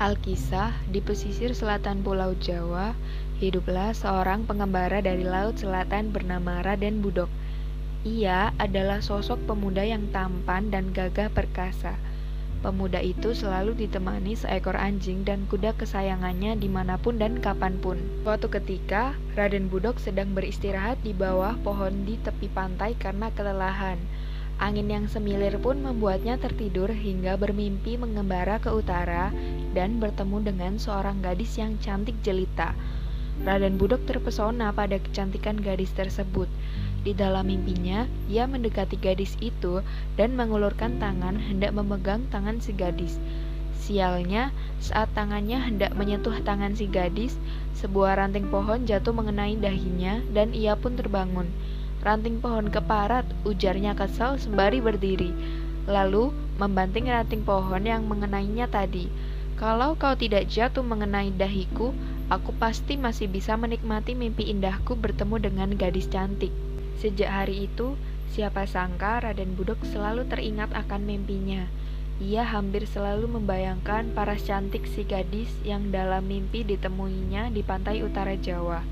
[0.00, 2.96] Alkisah, di pesisir selatan Pulau Jawa,
[3.36, 7.28] hiduplah seorang pengembara dari laut selatan bernama Raden Budok.
[8.08, 12.00] Ia adalah sosok pemuda yang tampan dan gagah perkasa.
[12.64, 18.00] Pemuda itu selalu ditemani seekor anjing dan kuda kesayangannya di mana pun dan kapan pun.
[18.24, 24.00] Suatu ketika, Raden Budok sedang beristirahat di bawah pohon di tepi pantai karena kelelahan.
[24.60, 29.32] Angin yang semilir pun membuatnya tertidur hingga bermimpi mengembara ke utara
[29.72, 32.76] dan bertemu dengan seorang gadis yang cantik jelita.
[33.40, 36.44] Raden Budok terpesona pada kecantikan gadis tersebut.
[37.00, 39.80] Di dalam mimpinya, ia mendekati gadis itu
[40.20, 43.16] dan mengulurkan tangan hendak memegang tangan si gadis.
[43.80, 47.40] Sialnya, saat tangannya hendak menyentuh tangan si gadis,
[47.80, 51.48] sebuah ranting pohon jatuh mengenai dahinya dan ia pun terbangun.
[52.00, 55.36] Ranting pohon keparat, ujarnya kesal sembari berdiri.
[55.84, 59.12] Lalu membanting ranting pohon yang mengenainya tadi.
[59.60, 61.92] Kalau kau tidak jatuh mengenai dahiku,
[62.32, 66.48] aku pasti masih bisa menikmati mimpi indahku bertemu dengan gadis cantik.
[66.96, 68.00] Sejak hari itu,
[68.32, 71.68] siapa sangka Raden Budok selalu teringat akan mimpinya.
[72.20, 78.36] Ia hampir selalu membayangkan paras cantik si gadis yang dalam mimpi ditemuinya di pantai utara
[78.36, 78.84] Jawa.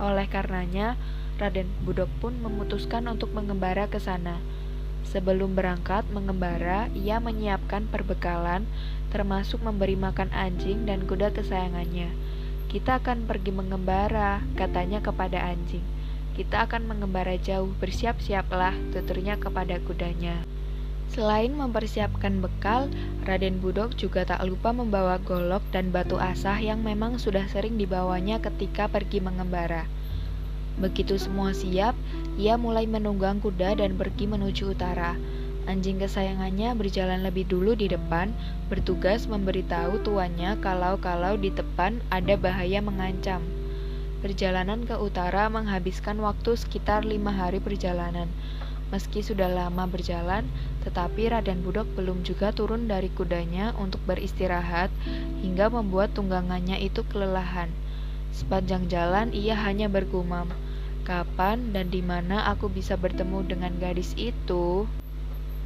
[0.00, 0.96] Oleh karenanya,
[1.40, 4.40] Raden Budok pun memutuskan untuk mengembara ke sana.
[5.08, 8.64] Sebelum berangkat mengembara, ia menyiapkan perbekalan,
[9.12, 12.08] termasuk memberi makan anjing dan kuda kesayangannya.
[12.72, 15.84] Kita akan pergi mengembara, katanya kepada anjing.
[16.32, 20.40] Kita akan mengembara jauh, bersiap-siaplah, tuturnya kepada kudanya.
[21.12, 22.88] Selain mempersiapkan bekal,
[23.28, 28.40] Raden Budok juga tak lupa membawa golok dan batu asah yang memang sudah sering dibawanya
[28.40, 29.84] ketika pergi mengembara.
[30.82, 31.94] Begitu semua siap,
[32.34, 35.14] ia mulai menunggang kuda dan pergi menuju utara.
[35.70, 38.34] Anjing kesayangannya berjalan lebih dulu di depan,
[38.66, 43.46] bertugas memberitahu tuannya kalau-kalau di depan ada bahaya mengancam.
[44.26, 48.26] Perjalanan ke utara menghabiskan waktu sekitar lima hari perjalanan.
[48.90, 50.50] Meski sudah lama berjalan,
[50.82, 54.90] tetapi Raden Budok belum juga turun dari kudanya untuk beristirahat
[55.46, 57.70] hingga membuat tunggangannya itu kelelahan.
[58.34, 60.50] Sepanjang jalan ia hanya bergumam,
[61.02, 64.88] kapan dan di mana aku bisa bertemu dengan gadis itu?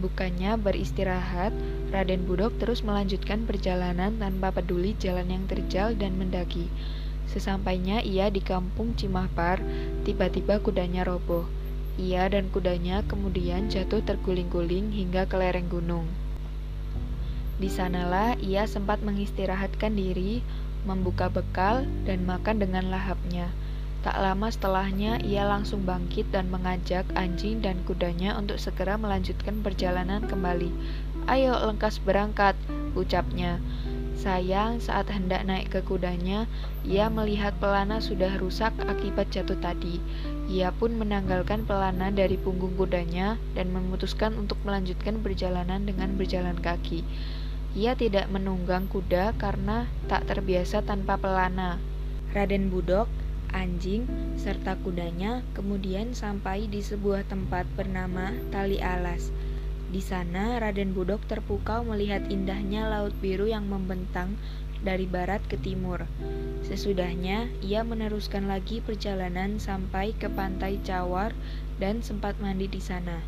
[0.00, 1.52] Bukannya beristirahat,
[1.92, 6.70] Raden Budok terus melanjutkan perjalanan tanpa peduli jalan yang terjal dan mendaki.
[7.28, 9.60] Sesampainya ia di kampung Cimahpar,
[10.04, 11.44] tiba-tiba kudanya roboh.
[12.00, 16.08] Ia dan kudanya kemudian jatuh terguling-guling hingga ke lereng gunung.
[17.60, 20.40] Di sanalah ia sempat mengistirahatkan diri
[20.82, 23.50] membuka bekal, dan makan dengan lahapnya.
[24.02, 30.26] Tak lama setelahnya, ia langsung bangkit dan mengajak anjing dan kudanya untuk segera melanjutkan perjalanan
[30.26, 30.74] kembali.
[31.30, 32.58] Ayo lengkas berangkat,
[32.98, 33.62] ucapnya.
[34.18, 36.50] Sayang, saat hendak naik ke kudanya,
[36.82, 40.02] ia melihat pelana sudah rusak akibat jatuh tadi.
[40.50, 47.06] Ia pun menanggalkan pelana dari punggung kudanya dan memutuskan untuk melanjutkan perjalanan dengan berjalan kaki.
[47.78, 51.78] Ia tidak menunggang kuda karena tak terbiasa tanpa pelana.
[52.34, 53.08] Raden Budok,
[53.52, 54.08] anjing,
[54.40, 59.30] serta kudanya kemudian sampai di sebuah tempat bernama Tali Alas.
[59.92, 64.40] Di sana Raden Budok terpukau melihat indahnya laut biru yang membentang
[64.82, 66.08] dari barat ke timur.
[66.66, 71.36] Sesudahnya, ia meneruskan lagi perjalanan sampai ke pantai Cawar
[71.78, 73.22] dan sempat mandi di sana.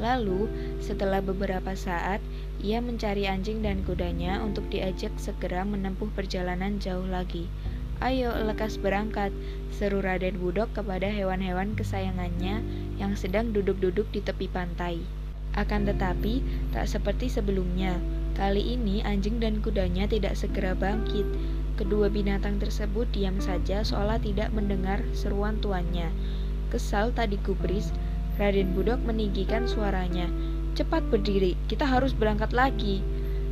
[0.00, 0.48] Lalu,
[0.80, 2.24] setelah beberapa saat,
[2.64, 7.52] ia mencari anjing dan kudanya untuk diajak segera menempuh perjalanan jauh lagi.
[8.00, 9.28] Ayo, lekas berangkat,
[9.76, 12.64] seru Raden Budok kepada hewan-hewan kesayangannya
[12.96, 15.04] yang sedang duduk-duduk di tepi pantai.
[15.52, 16.40] Akan tetapi,
[16.72, 18.00] tak seperti sebelumnya.
[18.32, 21.28] Kali ini anjing dan kudanya tidak segera bangkit.
[21.76, 26.08] Kedua binatang tersebut diam saja seolah tidak mendengar seruan tuannya.
[26.72, 27.92] Kesal tadi gubris,
[28.40, 30.24] Raden Budok meninggikan suaranya.
[30.72, 33.04] Cepat berdiri, kita harus berangkat lagi.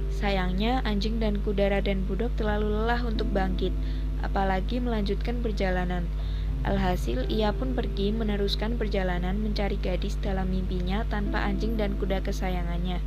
[0.08, 3.76] Sayangnya, anjing dan kuda Raden Budok terlalu lelah untuk bangkit,
[4.22, 6.06] apalagi melanjutkan perjalanan.
[6.66, 12.98] Alhasil, ia pun pergi meneruskan perjalanan mencari gadis dalam mimpinya tanpa anjing dan kuda kesayangannya.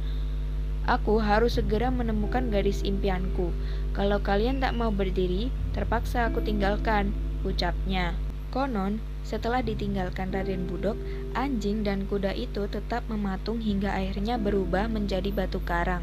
[0.87, 3.53] Aku harus segera menemukan gadis impianku.
[3.93, 7.13] Kalau kalian tak mau berdiri, terpaksa aku tinggalkan,
[7.45, 8.17] ucapnya.
[8.49, 10.97] Konon, setelah ditinggalkan Raden Budok,
[11.37, 16.01] anjing dan kuda itu tetap mematung hingga akhirnya berubah menjadi batu karang.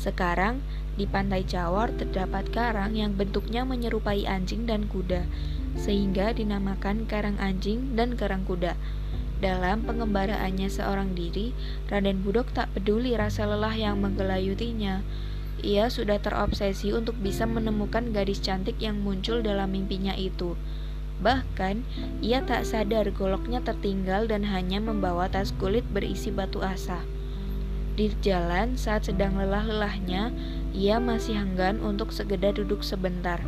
[0.00, 0.64] Sekarang,
[0.96, 5.28] di pantai Cawar terdapat karang yang bentuknya menyerupai anjing dan kuda,
[5.76, 8.74] sehingga dinamakan karang anjing dan karang kuda.
[9.36, 11.52] Dalam pengembaraannya seorang diri,
[11.92, 15.04] Raden Budok tak peduli rasa lelah yang menggelayutinya.
[15.64, 20.52] ia sudah terobsesi untuk bisa menemukan gadis cantik yang muncul dalam mimpinya itu.
[21.24, 21.80] Bahkan,
[22.20, 27.00] ia tak sadar goloknya tertinggal dan hanya membawa tas kulit berisi batu asa.
[27.96, 30.28] Di jalan, saat sedang lelah-lelahnya,
[30.76, 33.40] ia masih enggan untuk segera duduk sebentar.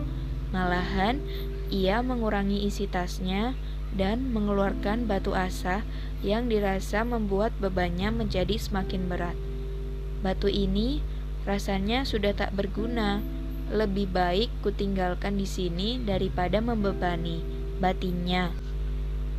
[0.57, 1.21] Malahan,
[1.69, 3.53] ia mengurangi isi tasnya
[3.93, 5.85] dan mengeluarkan batu asa
[6.25, 9.37] yang dirasa membuat bebannya menjadi semakin berat.
[10.25, 11.05] Batu ini
[11.45, 13.21] rasanya sudah tak berguna.
[13.69, 17.45] Lebih baik kutinggalkan di sini daripada membebani
[17.85, 18.49] batinnya.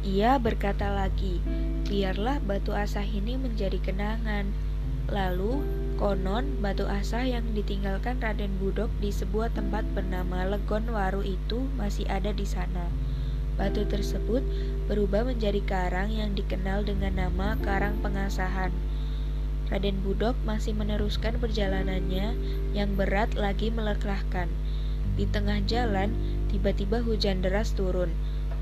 [0.06, 1.42] Ia berkata lagi,
[1.90, 4.69] biarlah batu asa ini menjadi kenangan.
[5.10, 5.66] Lalu,
[5.98, 12.06] konon batu asa yang ditinggalkan Raden Budok di sebuah tempat bernama Legon Waru itu masih
[12.06, 12.94] ada di sana.
[13.58, 14.46] Batu tersebut
[14.86, 18.72] berubah menjadi karang yang dikenal dengan nama Karang Pengasahan.
[19.74, 22.38] Raden Budok masih meneruskan perjalanannya
[22.78, 24.48] yang berat lagi melekrahkan.
[25.20, 26.14] Di tengah jalan,
[26.54, 28.14] tiba-tiba hujan deras turun.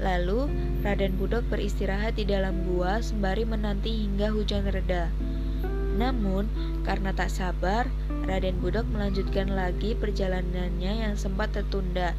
[0.01, 0.49] Lalu,
[0.81, 5.11] Raden Budok beristirahat di dalam gua sembari menanti hingga hujan reda.
[5.97, 6.45] Namun,
[6.85, 7.89] karena tak sabar,
[8.29, 12.13] Raden Budok melanjutkan lagi perjalanannya yang sempat tertunda.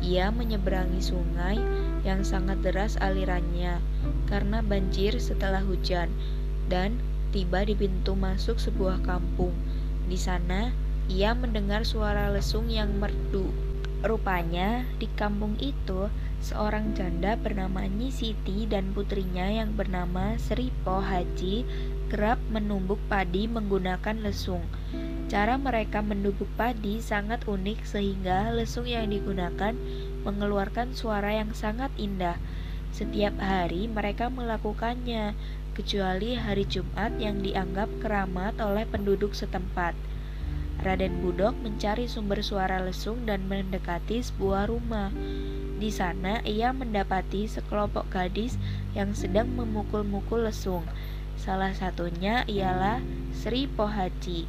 [0.00, 1.58] Ia menyeberangi sungai
[2.06, 3.80] yang sangat deras alirannya
[4.28, 6.12] karena banjir setelah hujan
[6.68, 7.00] dan
[7.34, 9.52] tiba di pintu masuk sebuah kampung.
[10.06, 10.70] Di sana,
[11.10, 13.50] ia mendengar suara lesung yang merdu.
[14.04, 16.12] Rupanya, di kampung itu,
[16.44, 21.64] seorang janda bernama Nyi Siti dan putrinya yang bernama Sri Po Haji
[22.08, 24.64] kerap menumbuk padi menggunakan lesung.
[25.28, 29.72] Cara mereka menumbuk padi sangat unik sehingga lesung yang digunakan
[30.22, 32.36] mengeluarkan suara yang sangat indah.
[32.94, 35.34] Setiap hari mereka melakukannya,
[35.74, 39.98] kecuali hari Jumat yang dianggap keramat oleh penduduk setempat.
[40.84, 45.10] Raden Budok mencari sumber suara lesung dan mendekati sebuah rumah.
[45.82, 48.54] Di sana ia mendapati sekelompok gadis
[48.94, 50.86] yang sedang memukul-mukul lesung.
[51.38, 53.02] Salah satunya ialah
[53.34, 54.46] Sri Pohaci.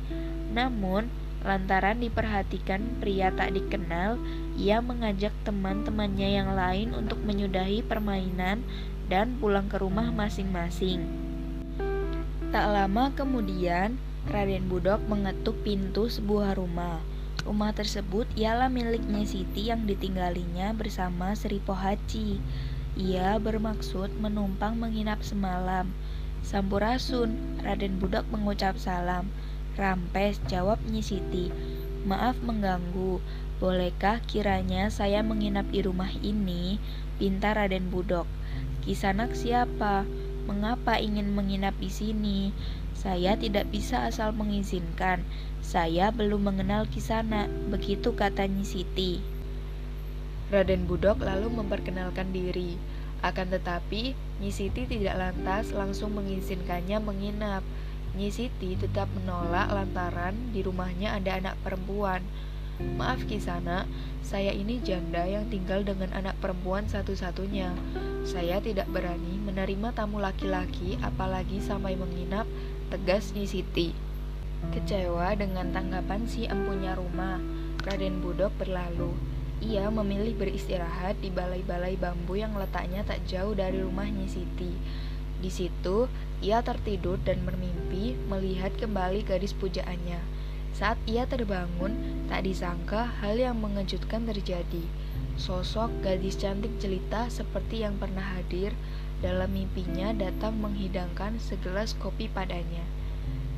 [0.53, 1.09] Namun,
[1.45, 4.17] lantaran diperhatikan pria tak dikenal,
[4.55, 8.65] ia mengajak teman-temannya yang lain untuk menyudahi permainan
[9.11, 11.05] dan pulang ke rumah masing-masing.
[12.49, 16.97] Tak lama kemudian, Raden Budok mengetuk pintu sebuah rumah.
[17.45, 22.41] Rumah tersebut ialah miliknya Siti yang ditinggalinya bersama Sri Pohaci.
[22.97, 25.91] Ia bermaksud menumpang menginap semalam.
[26.45, 29.33] Sampurasun, Raden Budak mengucap salam.
[29.81, 31.49] Rampes, jawab Nyi Siti.
[32.05, 33.17] Maaf mengganggu,
[33.57, 36.77] bolehkah kiranya saya menginap di rumah ini?
[37.17, 38.29] Pinta Raden Budok.
[38.85, 40.05] Kisanak siapa?
[40.45, 42.53] Mengapa ingin menginap di sini?
[42.93, 45.25] Saya tidak bisa asal mengizinkan.
[45.65, 49.17] Saya belum mengenal Kisana, begitu kata Nyi Siti.
[50.53, 52.77] Raden Budok lalu memperkenalkan diri.
[53.25, 57.65] Akan tetapi, Nyi Siti tidak lantas langsung mengizinkannya menginap.
[58.13, 62.21] Nyi Siti tetap menolak lantaran di rumahnya ada anak perempuan.
[62.77, 63.89] Maaf Kisana,
[64.21, 67.73] saya ini janda yang tinggal dengan anak perempuan satu-satunya.
[68.29, 72.45] Saya tidak berani menerima tamu laki-laki apalagi sampai menginap,
[72.93, 73.89] tegas Nyi Siti.
[74.69, 77.41] Kecewa dengan tanggapan si empunya rumah,
[77.81, 79.34] Raden Budok berlalu.
[79.63, 84.75] Ia memilih beristirahat di balai-balai bambu yang letaknya tak jauh dari rumahnya Siti.
[85.39, 86.11] Di situ,
[86.43, 90.19] ia tertidur dan bermimpi melihat kembali gadis pujaannya.
[90.75, 91.95] Saat ia terbangun,
[92.27, 94.83] tak disangka hal yang mengejutkan terjadi.
[95.39, 98.75] Sosok gadis cantik jelita seperti yang pernah hadir
[99.23, 102.83] dalam mimpinya datang menghidangkan segelas kopi padanya.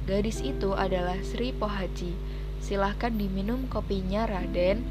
[0.05, 2.13] Gadis itu adalah Sri Pohaji.
[2.61, 4.85] Silahkan diminum kopinya, Raden,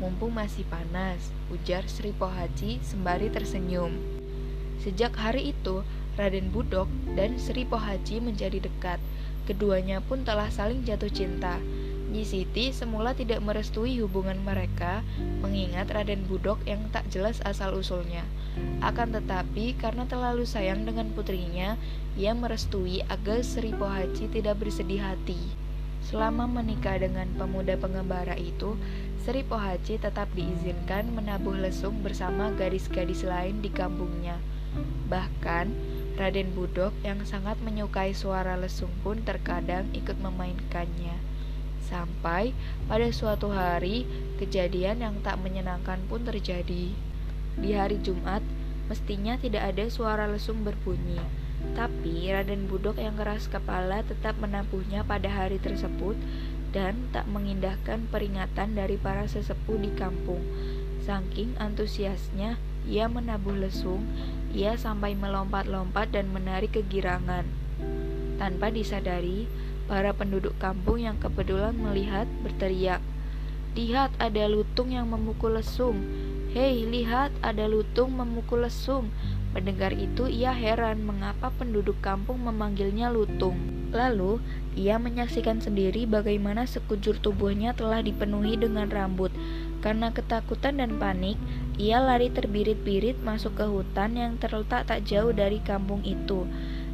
[0.00, 3.92] Mumpung masih panas, ujar Sri Pohaji sembari tersenyum.
[4.80, 5.84] Sejak hari itu,
[6.16, 8.96] Raden Budok dan Sri Pohaji menjadi dekat.
[9.44, 11.60] Keduanya pun telah saling jatuh cinta.
[12.08, 15.04] Nyi Siti semula tidak merestui hubungan mereka,
[15.44, 18.24] mengingat Raden Budok yang tak jelas asal-usulnya.
[18.80, 21.76] Akan tetapi, karena terlalu sayang dengan putrinya,
[22.16, 25.38] ia merestui agar Sri Pohaji tidak bersedih hati.
[26.10, 28.74] Selama menikah dengan pemuda pengembara itu,
[29.22, 34.42] Sri Pohaci tetap diizinkan menabuh lesung bersama gadis-gadis lain di kampungnya.
[35.06, 35.70] Bahkan,
[36.18, 41.14] Raden Budok yang sangat menyukai suara lesung pun terkadang ikut memainkannya.
[41.86, 42.58] Sampai
[42.90, 44.02] pada suatu hari,
[44.42, 46.90] kejadian yang tak menyenangkan pun terjadi.
[47.54, 48.42] Di hari Jumat,
[48.90, 51.22] mestinya tidak ada suara lesung berbunyi.
[51.76, 56.16] Tapi Raden Budok yang keras kepala tetap menabuhnya pada hari tersebut
[56.70, 60.40] dan tak mengindahkan peringatan dari para sesepuh di kampung.
[61.04, 64.06] Saking antusiasnya, ia menabuh lesung,
[64.52, 67.48] ia sampai melompat-lompat dan menarik kegirangan.
[68.36, 69.50] Tanpa disadari,
[69.90, 73.02] para penduduk kampung yang kebetulan melihat berteriak,
[73.70, 76.02] Lihat ada lutung yang memukul lesung.
[76.50, 79.14] Hei, lihat ada lutung memukul lesung.
[79.50, 83.58] Mendengar itu, ia heran mengapa penduduk kampung memanggilnya lutung.
[83.90, 84.38] Lalu,
[84.78, 89.34] ia menyaksikan sendiri bagaimana sekujur tubuhnya telah dipenuhi dengan rambut.
[89.82, 91.34] Karena ketakutan dan panik,
[91.74, 96.46] ia lari terbirit-birit masuk ke hutan yang terletak tak jauh dari kampung itu.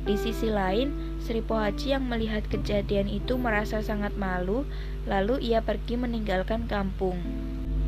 [0.07, 4.65] Di sisi lain, Sri Pohaci yang melihat kejadian itu merasa sangat malu,
[5.05, 7.19] lalu ia pergi meninggalkan kampung.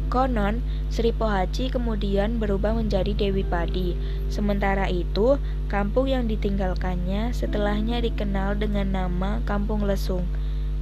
[0.08, 3.92] Konon, Sri Pohaci kemudian berubah menjadi Dewi Padi.
[4.32, 5.36] Sementara itu,
[5.68, 10.24] kampung yang ditinggalkannya setelahnya dikenal dengan nama Kampung Lesung.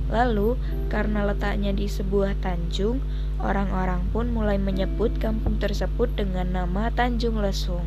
[0.07, 0.55] Lalu,
[0.87, 3.03] karena letaknya di sebuah tanjung,
[3.43, 7.83] orang-orang pun mulai menyebut kampung tersebut dengan nama Tanjung Lesung.